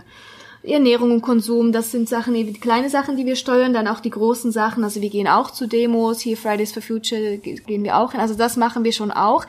[0.64, 4.10] Ernährung und Konsum, das sind Sachen, die kleine Sachen, die wir steuern, dann auch die
[4.10, 4.82] großen Sachen.
[4.82, 8.20] Also wir gehen auch zu Demos, hier Fridays for Future ge- gehen wir auch hin.
[8.20, 9.44] Also das machen wir schon auch.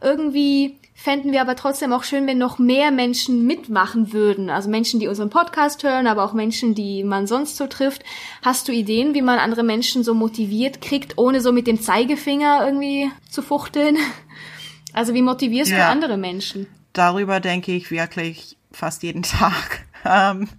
[0.00, 4.50] Irgendwie fänden wir aber trotzdem auch schön, wenn noch mehr Menschen mitmachen würden.
[4.50, 8.02] Also Menschen, die unseren Podcast hören, aber auch Menschen, die man sonst so trifft.
[8.42, 12.64] Hast du Ideen, wie man andere Menschen so motiviert kriegt, ohne so mit dem Zeigefinger
[12.64, 13.96] irgendwie zu fuchteln?
[14.94, 15.88] Also wie motivierst du Ja.
[15.88, 16.66] andere Menschen?
[16.92, 19.86] Darüber denke ich wirklich fast jeden Tag.
[20.04, 20.50] Ähm,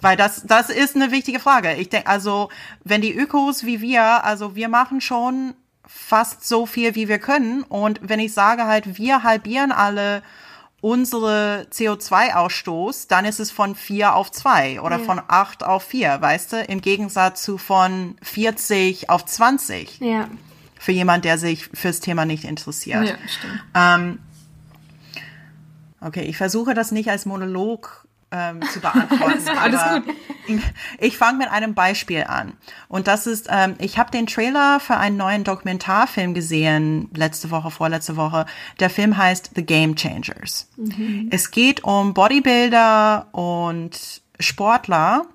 [0.00, 1.74] weil das, das ist eine wichtige Frage.
[1.74, 2.48] Ich denke, also,
[2.82, 5.54] wenn die Ökos wie wir, also wir machen schon
[5.88, 7.62] fast so viel, wie wir können.
[7.64, 10.22] Und wenn ich sage halt, wir halbieren alle
[10.80, 15.04] unsere CO2-Ausstoß, dann ist es von vier auf zwei oder Ja.
[15.04, 16.62] von acht auf vier, weißt du?
[16.62, 20.28] Im Gegensatz zu von 40 auf 20 Ja.
[20.78, 23.08] für jemand, der sich fürs Thema nicht interessiert.
[23.08, 23.64] Ja, stimmt.
[23.74, 24.18] Ähm,
[26.00, 29.48] okay, ich versuche das nicht als Monolog ähm, zu beantworten.
[29.58, 30.14] alles aber gut.
[30.98, 32.54] Ich fange mit einem Beispiel an.
[32.88, 37.70] Und das ist, ähm, ich habe den Trailer für einen neuen Dokumentarfilm gesehen, letzte Woche,
[37.70, 38.46] vorletzte Woche.
[38.80, 40.68] Der Film heißt The Game Changers.
[41.30, 45.26] Es geht um Bodybuilder und Sportler,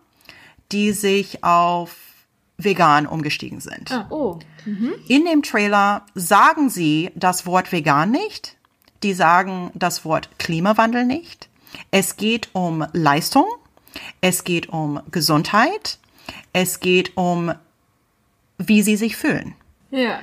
[0.71, 1.95] die sich auf
[2.57, 3.91] vegan umgestiegen sind.
[4.09, 4.39] Oh.
[5.07, 8.57] In dem Trailer sagen sie das Wort vegan nicht.
[9.03, 11.49] Die sagen das Wort Klimawandel nicht.
[11.91, 13.45] Es geht um Leistung.
[14.21, 15.99] Es geht um Gesundheit.
[16.51, 17.53] Es geht um,
[18.57, 19.55] wie sie sich fühlen.
[19.91, 20.19] Ja.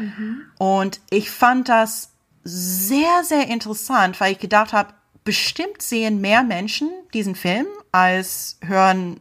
[0.59, 2.11] Und ich fand das
[2.43, 9.21] sehr, sehr interessant, weil ich gedacht habe, bestimmt sehen mehr Menschen diesen Film als hören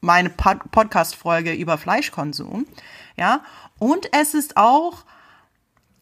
[0.00, 2.66] meine Pod Podcast-Folge über Fleischkonsum.
[3.16, 3.42] Ja,
[3.78, 5.04] und es ist auch,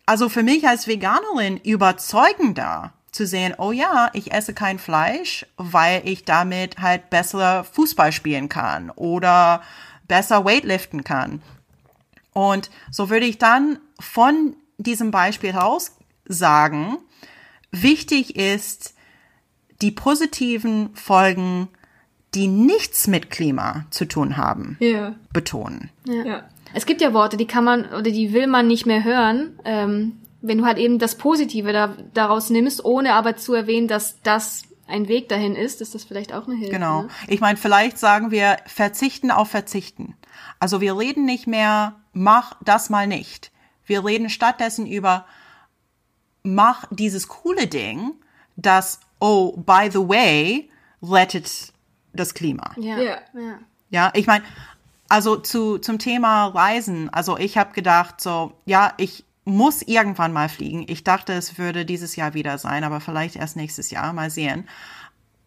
[0.07, 6.03] also für mich als Veganerin überzeugender zu sehen, oh ja, ich esse kein Fleisch, weil
[6.05, 9.62] ich damit halt besser Fußball spielen kann oder
[10.09, 11.40] besser weightliften kann.
[12.33, 15.96] Und so würde ich dann von diesem Beispiel heraus
[16.27, 16.98] sagen,
[17.70, 18.94] wichtig ist,
[19.81, 21.68] die positiven Folgen,
[22.35, 25.14] die nichts mit Klima zu tun haben, Ja.
[25.33, 25.90] betonen.
[26.05, 26.24] Ja.
[26.24, 26.42] Ja.
[26.72, 30.20] Es gibt ja Worte, die kann man oder die will man nicht mehr hören, ähm,
[30.46, 34.62] wenn du halt eben das Positive da, daraus nimmst, ohne aber zu erwähnen, dass das
[34.87, 36.72] ein Weg dahin ist, ist das vielleicht auch eine Hilfe.
[36.72, 37.02] Genau.
[37.02, 37.09] Ne?
[37.28, 40.14] Ich meine, vielleicht sagen wir verzichten auf verzichten.
[40.61, 43.52] Also wir reden nicht mehr, mach das mal nicht.
[43.87, 45.24] Wir reden stattdessen über,
[46.42, 48.12] mach dieses coole Ding,
[48.57, 50.70] das, oh, by the way,
[51.02, 51.72] rettet
[52.12, 52.72] das Klima.
[52.76, 52.98] Ja.
[52.98, 53.18] Ja.
[53.35, 53.59] ja.
[53.88, 54.44] Ja, ich meine,
[55.09, 60.48] also zu, zum Thema Reisen, also ich habe gedacht, so, ja, ich muss irgendwann mal
[60.48, 60.85] fliegen.
[60.88, 64.68] Ich dachte, es würde dieses Jahr wieder sein, aber vielleicht erst nächstes Jahr, mal sehen.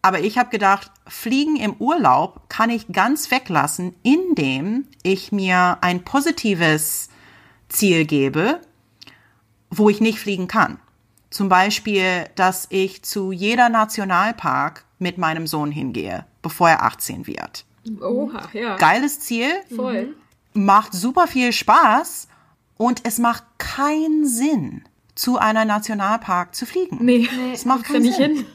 [0.02, 6.04] Aber ich habe gedacht, Fliegen im Urlaub kann ich ganz weglassen, indem ich mir ein
[6.04, 7.08] positives
[7.68, 8.60] Ziel gebe,
[9.70, 10.78] wo ich nicht fliegen kann.
[11.30, 17.64] Zum Beispiel, dass ich zu jeder Nationalpark mit meinem Sohn hingehe, bevor er 18 wird.
[18.00, 18.76] Oha, ja.
[18.76, 20.14] Geiles Ziel, Voll.
[20.54, 22.28] macht super viel Spaß
[22.78, 27.04] und es macht keinen Sinn, zu einer Nationalpark zu fliegen.
[27.04, 27.28] Nee.
[27.52, 28.36] Es macht keinen Sinn.
[28.36, 28.46] hin.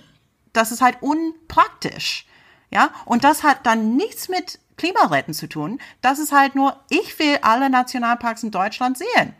[0.53, 2.25] Das ist halt unpraktisch.
[2.71, 5.79] Ja, und das hat dann nichts mit Klimaretten zu tun.
[6.01, 9.35] Das ist halt nur, ich will alle Nationalparks in Deutschland sehen.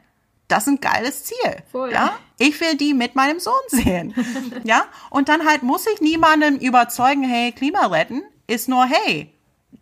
[0.48, 1.64] Das ist ein geiles Ziel.
[1.72, 1.92] Voll.
[1.92, 4.14] Ja, ich will die mit meinem Sohn sehen.
[4.64, 9.33] ja, und dann halt muss ich niemandem überzeugen, hey, Klimaretten ist nur, hey,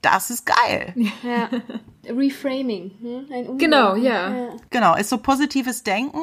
[0.02, 0.94] das ist geil.
[1.24, 1.50] Ja.
[2.10, 2.92] Reframing.
[3.02, 3.58] Hm?
[3.58, 4.50] Genau, ja.
[4.70, 6.20] Genau, ist so positives Denken,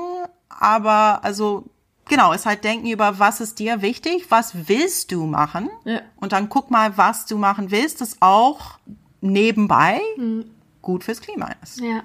[0.48, 1.64] aber also
[2.08, 6.00] genau, ist halt Denken über, was ist dir wichtig, was willst du machen Ja.
[6.16, 8.78] und dann guck mal, was du machen willst, das auch
[9.20, 10.00] nebenbei
[10.82, 11.80] gut fürs Klima ist.
[11.80, 12.02] Ja.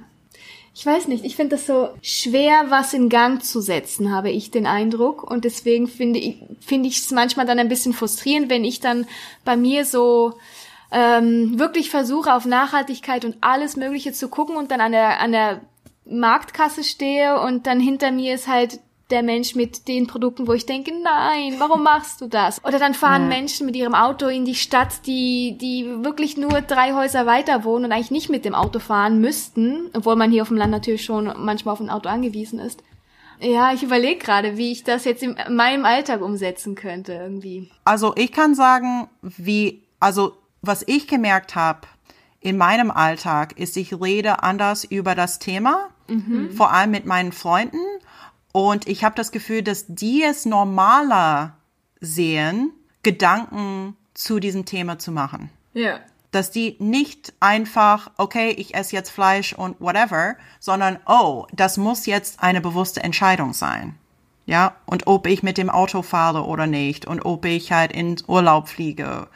[0.76, 4.50] Ich weiß nicht, ich finde das so schwer, was in Gang zu setzen, habe ich
[4.50, 5.22] den Eindruck.
[5.22, 9.06] Und deswegen finde ich finde ich es manchmal dann ein bisschen frustrierend, wenn ich dann
[9.46, 10.34] bei mir so
[10.94, 15.32] ähm, wirklich versuche, auf Nachhaltigkeit und alles Mögliche zu gucken und dann an der, an
[15.32, 15.62] der
[16.06, 18.80] Marktkasse stehe und dann hinter mir ist halt
[19.10, 22.64] der Mensch mit den Produkten, wo ich denke, nein, warum machst du das?
[22.64, 26.94] Oder dann fahren Menschen mit ihrem Auto in die Stadt, die, die wirklich nur drei
[26.94, 30.50] Häuser weiter wohnen und eigentlich nicht mit dem Auto fahren müssten, obwohl man hier auf
[30.50, 32.84] dem Land natürlich schon manchmal auf ein Auto angewiesen ist.
[33.40, 37.70] Ja, ich überlege gerade, wie ich das jetzt in meinem Alltag umsetzen könnte irgendwie.
[37.84, 41.82] Also ich kann sagen, wie, also was ich gemerkt habe
[42.40, 45.90] in meinem Alltag, ist, ich rede anders über das Thema,
[46.56, 47.80] vor allem mit meinen Freunden.
[48.52, 51.58] Und ich habe das Gefühl, dass die es normaler
[52.00, 52.72] sehen,
[53.04, 55.50] Gedanken zu diesem Thema zu machen.
[55.74, 56.00] Ja.
[56.32, 62.06] Dass die nicht einfach, okay, ich esse jetzt Fleisch und whatever, sondern, oh, das muss
[62.06, 63.96] jetzt eine bewusste Entscheidung sein.
[64.46, 68.18] Ja, und ob ich mit dem Auto fahre oder nicht und ob ich halt in
[68.28, 69.28] Urlaub fliege.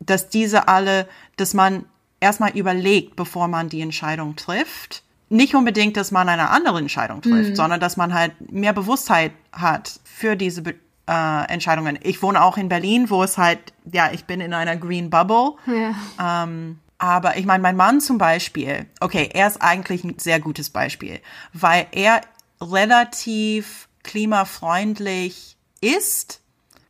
[0.00, 1.84] Dass diese alle, dass man
[2.20, 5.02] erstmal überlegt, bevor man die Entscheidung trifft.
[5.30, 10.00] Nicht unbedingt, dass man eine andere Entscheidung trifft, sondern dass man halt mehr Bewusstheit hat
[10.04, 10.74] für diese Be
[11.06, 11.98] äh, Entscheidungen.
[12.02, 13.58] Ich wohne auch in Berlin, wo es halt,
[13.90, 15.54] ja, ich bin in einer Green Bubble.
[15.66, 16.44] Ja.
[16.44, 20.68] Ähm, aber ich meine, mein Mann zum Beispiel, okay, er ist eigentlich ein sehr gutes
[20.70, 21.20] Beispiel,
[21.52, 22.20] weil er
[22.60, 26.40] relativ klimafreundlich ist,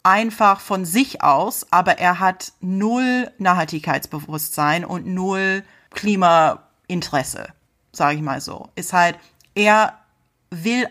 [0.03, 7.49] einfach von sich aus, aber er hat null Nachhaltigkeitsbewusstsein und null Klimainteresse,
[7.93, 8.69] sage ich mal so.
[8.75, 9.19] Ist halt,
[9.55, 9.99] er
[10.51, 10.89] will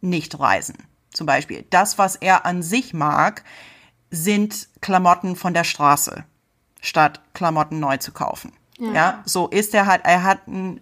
[0.00, 0.76] nicht reisen,
[1.12, 1.64] zum Beispiel.
[1.70, 3.44] Das, was er an sich mag,
[4.10, 6.24] sind Klamotten von der Straße,
[6.80, 8.52] statt Klamotten neu zu kaufen.
[8.78, 10.80] Ja, so ist er halt, er hat einen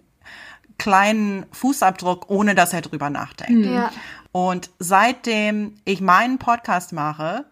[0.79, 3.65] kleinen Fußabdruck, ohne dass er drüber nachdenkt.
[3.65, 3.91] Ja.
[4.33, 7.45] Und seitdem ich meinen Podcast mache,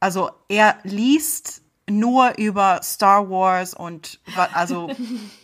[0.00, 4.18] also er liest nur über Star Wars und
[4.54, 4.90] also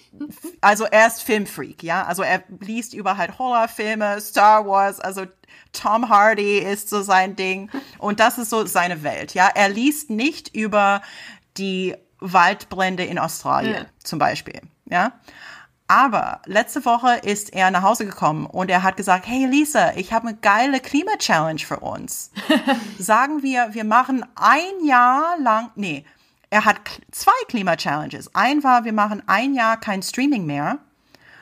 [0.63, 2.05] also er ist Filmfreak, ja.
[2.05, 5.27] Also er liest über halt Horrorfilme, Star Wars, also
[5.73, 9.49] Tom Hardy ist so sein Ding und das ist so seine Welt, ja.
[9.55, 11.03] Er liest nicht über
[11.59, 13.87] die Waldbrände in Australien Ja.
[14.03, 15.13] zum Beispiel, ja.
[15.89, 20.13] Aber letzte Woche ist er nach Hause gekommen und er hat gesagt, hey Lisa, ich
[20.13, 22.33] habe eine geile Klima-Challenge für uns.
[22.99, 26.05] Sagen wir, wir machen ein Jahr lang, nee,
[26.51, 26.79] er hat
[27.13, 28.35] zwei Klima-Challenges.
[28.35, 30.79] Ein war, wir machen ein Jahr kein Streaming mehr.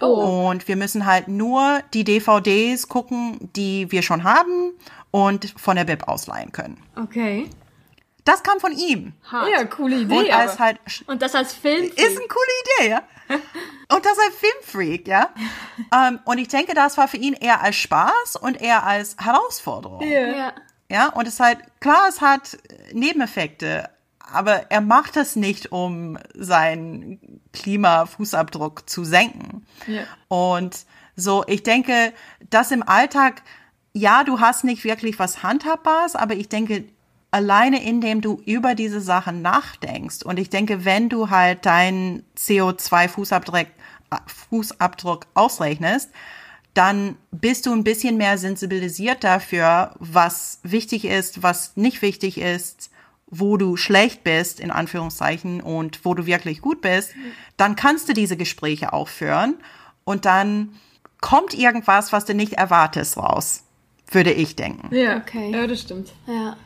[0.00, 0.48] Oh.
[0.48, 4.72] Und wir müssen halt nur die DVDs gucken, die wir schon haben
[5.10, 6.78] und von der Bib ausleihen können.
[6.96, 7.48] Okay.
[8.24, 9.12] Das kam von ihm.
[9.30, 9.50] Hart.
[9.50, 10.18] Ja, coole Idee.
[10.18, 11.84] Und, als halt, und das als Film.
[11.84, 13.02] Ist eine coole Idee, ja.
[13.94, 15.30] Und das als Filmfreak, ja.
[15.90, 20.02] um, und ich denke, das war für ihn eher als Spaß und eher als Herausforderung.
[20.02, 20.52] Ja.
[20.90, 22.58] Ja, und es ist halt, klar, es hat
[22.92, 29.66] Nebeneffekte, aber er macht das nicht, um seinen Klimafußabdruck zu senken.
[29.86, 30.04] Ja.
[30.28, 32.12] Und so, ich denke,
[32.50, 33.42] das im Alltag,
[33.92, 36.84] ja, du hast nicht wirklich was Handhabbares, aber ich denke,
[37.34, 43.66] alleine indem du über diese Sachen nachdenkst und ich denke, wenn du halt deinen CO2-Fußabdruck
[44.48, 46.10] Fußabdruck ausrechnest,
[46.74, 52.90] dann bist du ein bisschen mehr sensibilisiert dafür, was wichtig ist, was nicht wichtig ist,
[53.26, 57.14] wo du schlecht bist, in Anführungszeichen, und wo du wirklich gut bist,
[57.56, 59.56] dann kannst du diese Gespräche auch führen
[60.04, 60.76] und dann
[61.20, 63.64] kommt irgendwas, was du nicht erwartest, raus,
[64.12, 64.94] würde ich denken.
[64.94, 65.50] Ja, okay.
[65.50, 66.12] Ja, das stimmt.
[66.28, 66.56] Ja.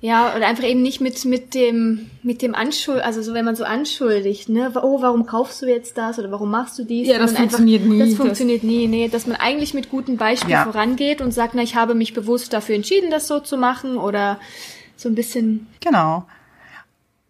[0.00, 3.56] Ja, oder einfach eben nicht mit, mit dem, mit dem Anschuld, also so, wenn man
[3.56, 7.08] so anschuldigt, ne, oh, warum kaufst du jetzt das oder warum machst du dies?
[7.08, 7.98] Ja, das funktioniert einfach, nie.
[8.00, 10.64] Das funktioniert das nie, nee, dass man eigentlich mit gutem Beispiel ja.
[10.64, 14.38] vorangeht und sagt, na, ich habe mich bewusst dafür entschieden, das so zu machen oder
[14.96, 15.66] so ein bisschen.
[15.80, 16.26] Genau.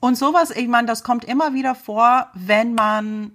[0.01, 3.31] Und sowas, ich meine, das kommt immer wieder vor, wenn man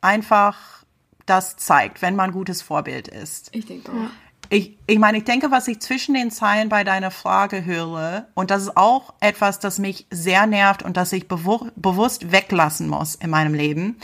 [0.00, 0.84] einfach
[1.26, 3.50] das zeigt, wenn man ein gutes Vorbild ist.
[3.52, 3.96] Ich denke auch.
[3.96, 4.10] Ja.
[4.52, 8.50] Ich, ich meine, ich denke, was ich zwischen den Zeilen bei deiner Frage höre, und
[8.50, 13.14] das ist auch etwas, das mich sehr nervt und das ich bewu bewusst weglassen muss
[13.14, 13.96] in meinem Leben,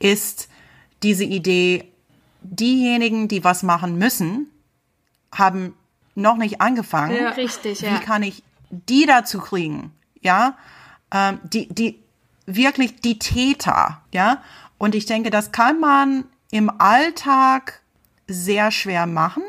[0.00, 0.48] ist
[1.04, 1.84] diese Idee,
[2.42, 4.50] diejenigen, die was machen müssen,
[5.32, 5.74] haben
[6.16, 7.14] noch nicht angefangen.
[7.14, 7.94] Ja, richtig, ja.
[7.94, 9.92] Wie kann ich die dazu kriegen?
[10.20, 10.56] Ja,
[11.12, 12.02] ähm, die, die,
[12.46, 14.42] wirklich die Täter, ja.
[14.78, 17.82] Und ich denke, das kann man im Alltag
[18.26, 19.44] sehr schwer machen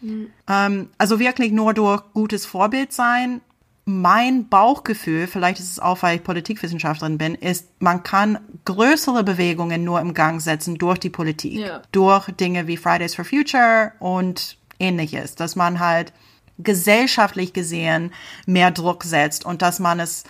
[0.00, 0.30] Mhm.
[0.48, 3.40] Ähm, also wirklich nur durch gutes Vorbild sein.
[3.84, 9.82] Mein Bauchgefühl, vielleicht ist es auch, weil ich Politikwissenschaftlerin bin, ist, man kann größere Bewegungen
[9.82, 11.54] nur im Gang setzen durch die Politik.
[11.54, 11.82] Ja.
[11.92, 15.36] Durch Dinge wie Fridays for Future und ähnliches.
[15.36, 16.12] Dass man halt
[16.58, 18.12] gesellschaftlich gesehen
[18.46, 20.24] mehr Druck setzt und dass man es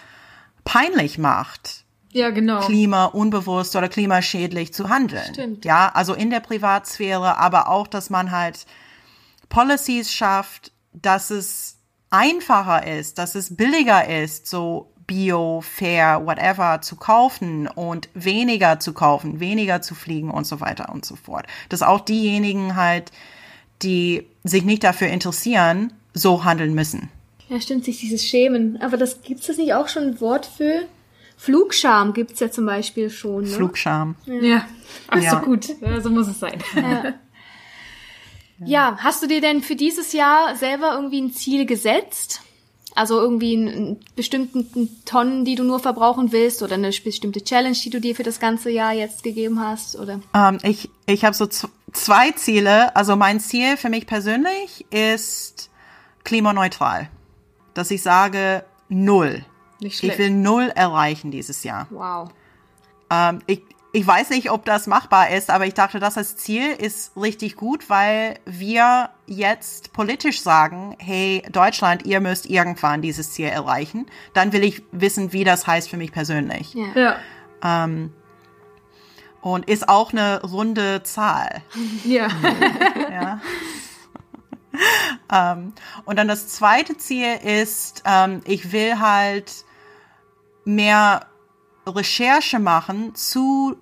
[0.65, 2.61] peinlich macht, ja, genau.
[2.61, 5.33] klimaunbewusst oder klimaschädlich zu handeln.
[5.33, 5.65] Stimmt.
[5.65, 8.67] Ja, also in der Privatsphäre, aber auch, dass man halt
[9.49, 11.79] Policies schafft, dass es
[12.11, 18.93] einfacher ist, dass es billiger ist, so Bio, Fair, whatever zu kaufen und weniger zu
[18.93, 21.47] kaufen, weniger zu fliegen und so weiter und so fort.
[21.71, 23.11] Dass auch diejenigen halt,
[23.83, 27.09] die sich nicht dafür interessieren, so handeln müssen.
[27.49, 28.81] Ja, stimmt, sich dieses Schämen.
[28.83, 30.83] Aber das gibt's das nicht auch schon ein Wort für?
[31.39, 33.45] Flugscham gibt's ja zum Beispiel schon.
[33.45, 33.49] Ne?
[33.49, 34.17] Flugscham.
[34.27, 34.43] Ja.
[34.43, 34.67] ja.
[35.09, 35.31] Ach ja.
[35.31, 35.69] so gut.
[35.81, 36.63] Ja, so muss es sein.
[36.75, 37.15] Ja.
[38.65, 42.43] Ja, hast du dir denn für dieses Jahr selber irgendwie ein Ziel gesetzt?
[42.95, 47.91] Also irgendwie einen bestimmten Tonnen, die du nur verbrauchen willst oder eine bestimmte Challenge, die
[47.91, 50.21] du dir für das ganze Jahr jetzt gegeben hast, oder?
[50.35, 51.47] Ähm, ich ich habe so
[51.93, 52.97] zwei Ziele.
[52.97, 55.71] Also mein Ziel für mich persönlich ist
[56.25, 57.09] klimaneutral.
[57.75, 59.45] Dass ich sage null.
[59.81, 60.15] Nicht schlecht.
[60.15, 61.87] Ich will null erreichen dieses Jahr.
[61.91, 62.31] Wow.
[63.11, 66.73] Ähm, ich, ich weiß nicht, ob das machbar ist, aber ich dachte, das als Ziel
[66.73, 73.47] ist richtig gut, weil wir jetzt politisch sagen, hey Deutschland, ihr müsst irgendwann dieses Ziel
[73.47, 74.07] erreichen.
[74.35, 76.75] Dann will ich wissen, wie das heißt für mich persönlich.
[76.75, 76.87] Ja.
[76.95, 77.85] ja.
[77.85, 78.13] Ähm,
[79.41, 81.63] und ist auch eine runde Zahl.
[82.05, 82.29] Ja.
[83.11, 83.41] ja.
[85.53, 85.73] ähm,
[86.05, 89.65] und dann das zweite Ziel ist, ähm, ich will halt
[90.65, 91.27] mehr
[91.91, 93.77] Recherche machen zu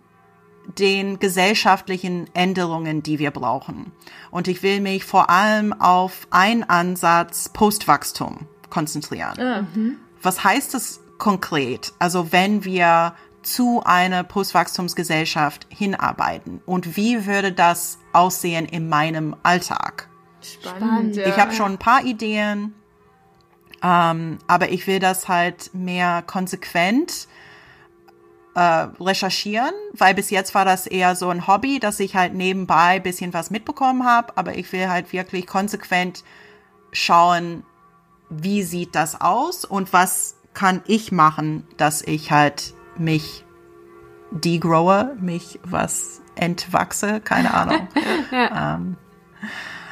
[0.79, 3.92] den gesellschaftlichen Änderungen, die wir brauchen.
[4.31, 9.38] Und ich will mich vor allem auf einen Ansatz Postwachstum konzentrieren.
[9.38, 9.97] Ah, mhm.
[10.23, 11.92] Was heißt das konkret?
[11.99, 20.09] Also wenn wir zu einer Postwachstumsgesellschaft hinarbeiten und wie würde das aussehen in meinem Alltag?
[20.41, 21.16] Spannend.
[21.16, 22.74] Ich habe schon ein paar Ideen,
[23.83, 27.28] ähm, aber ich will das halt mehr konsequent
[28.57, 32.98] äh, recherchieren, weil bis jetzt war das eher so ein Hobby, dass ich halt nebenbei
[33.00, 36.24] bisschen was mitbekommen habe, aber ich will halt wirklich konsequent
[36.90, 37.64] schauen,
[38.30, 43.44] wie sieht das aus und was kann ich machen, dass ich halt mich
[44.30, 47.88] degrowe, mich was entwachse, keine Ahnung.
[48.32, 48.76] ja.
[48.76, 48.96] ähm,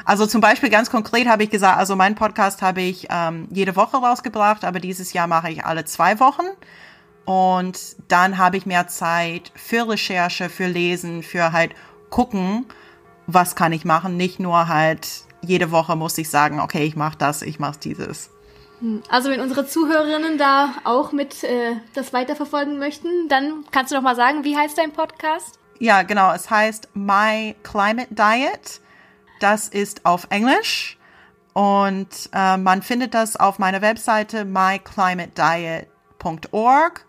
[0.05, 3.75] also zum Beispiel ganz konkret habe ich gesagt, also meinen Podcast habe ich ähm, jede
[3.75, 6.45] Woche rausgebracht, aber dieses Jahr mache ich alle zwei Wochen.
[7.25, 11.73] Und dann habe ich mehr Zeit für Recherche, für Lesen, für halt
[12.09, 12.65] gucken,
[13.27, 14.15] was kann ich machen.
[14.15, 15.07] Nicht nur halt
[15.41, 18.29] jede Woche muss ich sagen, okay, ich mache das, ich mache dieses.
[18.79, 23.95] Hm, also wenn unsere Zuhörerinnen da auch mit äh, das weiterverfolgen möchten, dann kannst du
[23.95, 25.59] doch mal sagen, wie heißt dein Podcast?
[25.79, 26.31] Ja, genau.
[26.33, 28.81] Es heißt My Climate Diet.
[29.39, 30.97] Das ist auf Englisch
[31.53, 37.05] und äh, man findet das auf meiner Webseite myclimatediet.org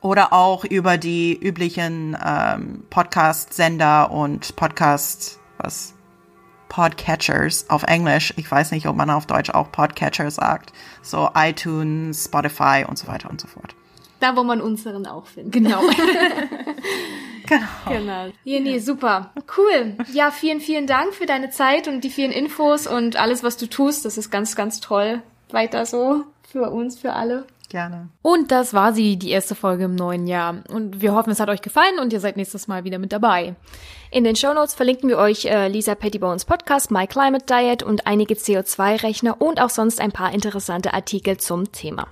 [0.00, 5.94] oder auch über die üblichen ähm, Podcast-Sender und Podcast, was
[6.68, 8.34] Podcatchers auf Englisch.
[8.36, 10.72] Ich weiß nicht, ob man auf Deutsch auch Podcatcher sagt.
[11.02, 13.74] So iTunes, Spotify und so weiter und so fort.
[14.20, 15.52] Da, wo man unseren auch findet.
[15.52, 15.80] Genau.
[17.46, 17.66] genau.
[17.86, 18.26] Genau.
[18.44, 19.32] Ja, nee, super.
[19.56, 19.96] Cool.
[20.12, 23.66] Ja, vielen, vielen Dank für deine Zeit und die vielen Infos und alles, was du
[23.68, 24.04] tust.
[24.04, 25.22] Das ist ganz, ganz toll.
[25.50, 27.46] Weiter so für uns, für alle.
[27.68, 28.08] Gerne.
[28.22, 30.62] Und das war sie, die erste Folge im neuen Jahr.
[30.70, 33.56] Und wir hoffen, es hat euch gefallen und ihr seid nächstes Mal wieder mit dabei.
[34.10, 38.06] In den Show Notes verlinken wir euch äh, Lisa Pettibones Podcast My Climate Diet und
[38.06, 42.08] einige CO2-Rechner und auch sonst ein paar interessante Artikel zum Thema.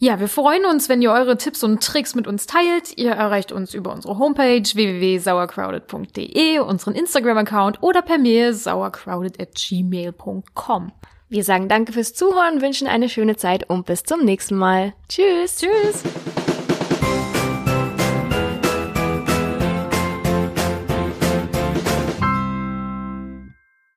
[0.00, 2.98] Ja, wir freuen uns, wenn ihr eure Tipps und Tricks mit uns teilt.
[2.98, 10.92] Ihr erreicht uns über unsere Homepage www.sauercrowded.de, unseren Instagram-Account oder per Mail sauercrowded at gmail.com.
[11.28, 14.92] Wir sagen danke fürs Zuhören, wünschen eine schöne Zeit und bis zum nächsten Mal.
[15.08, 15.56] Tschüss.
[15.56, 16.02] Tschüss.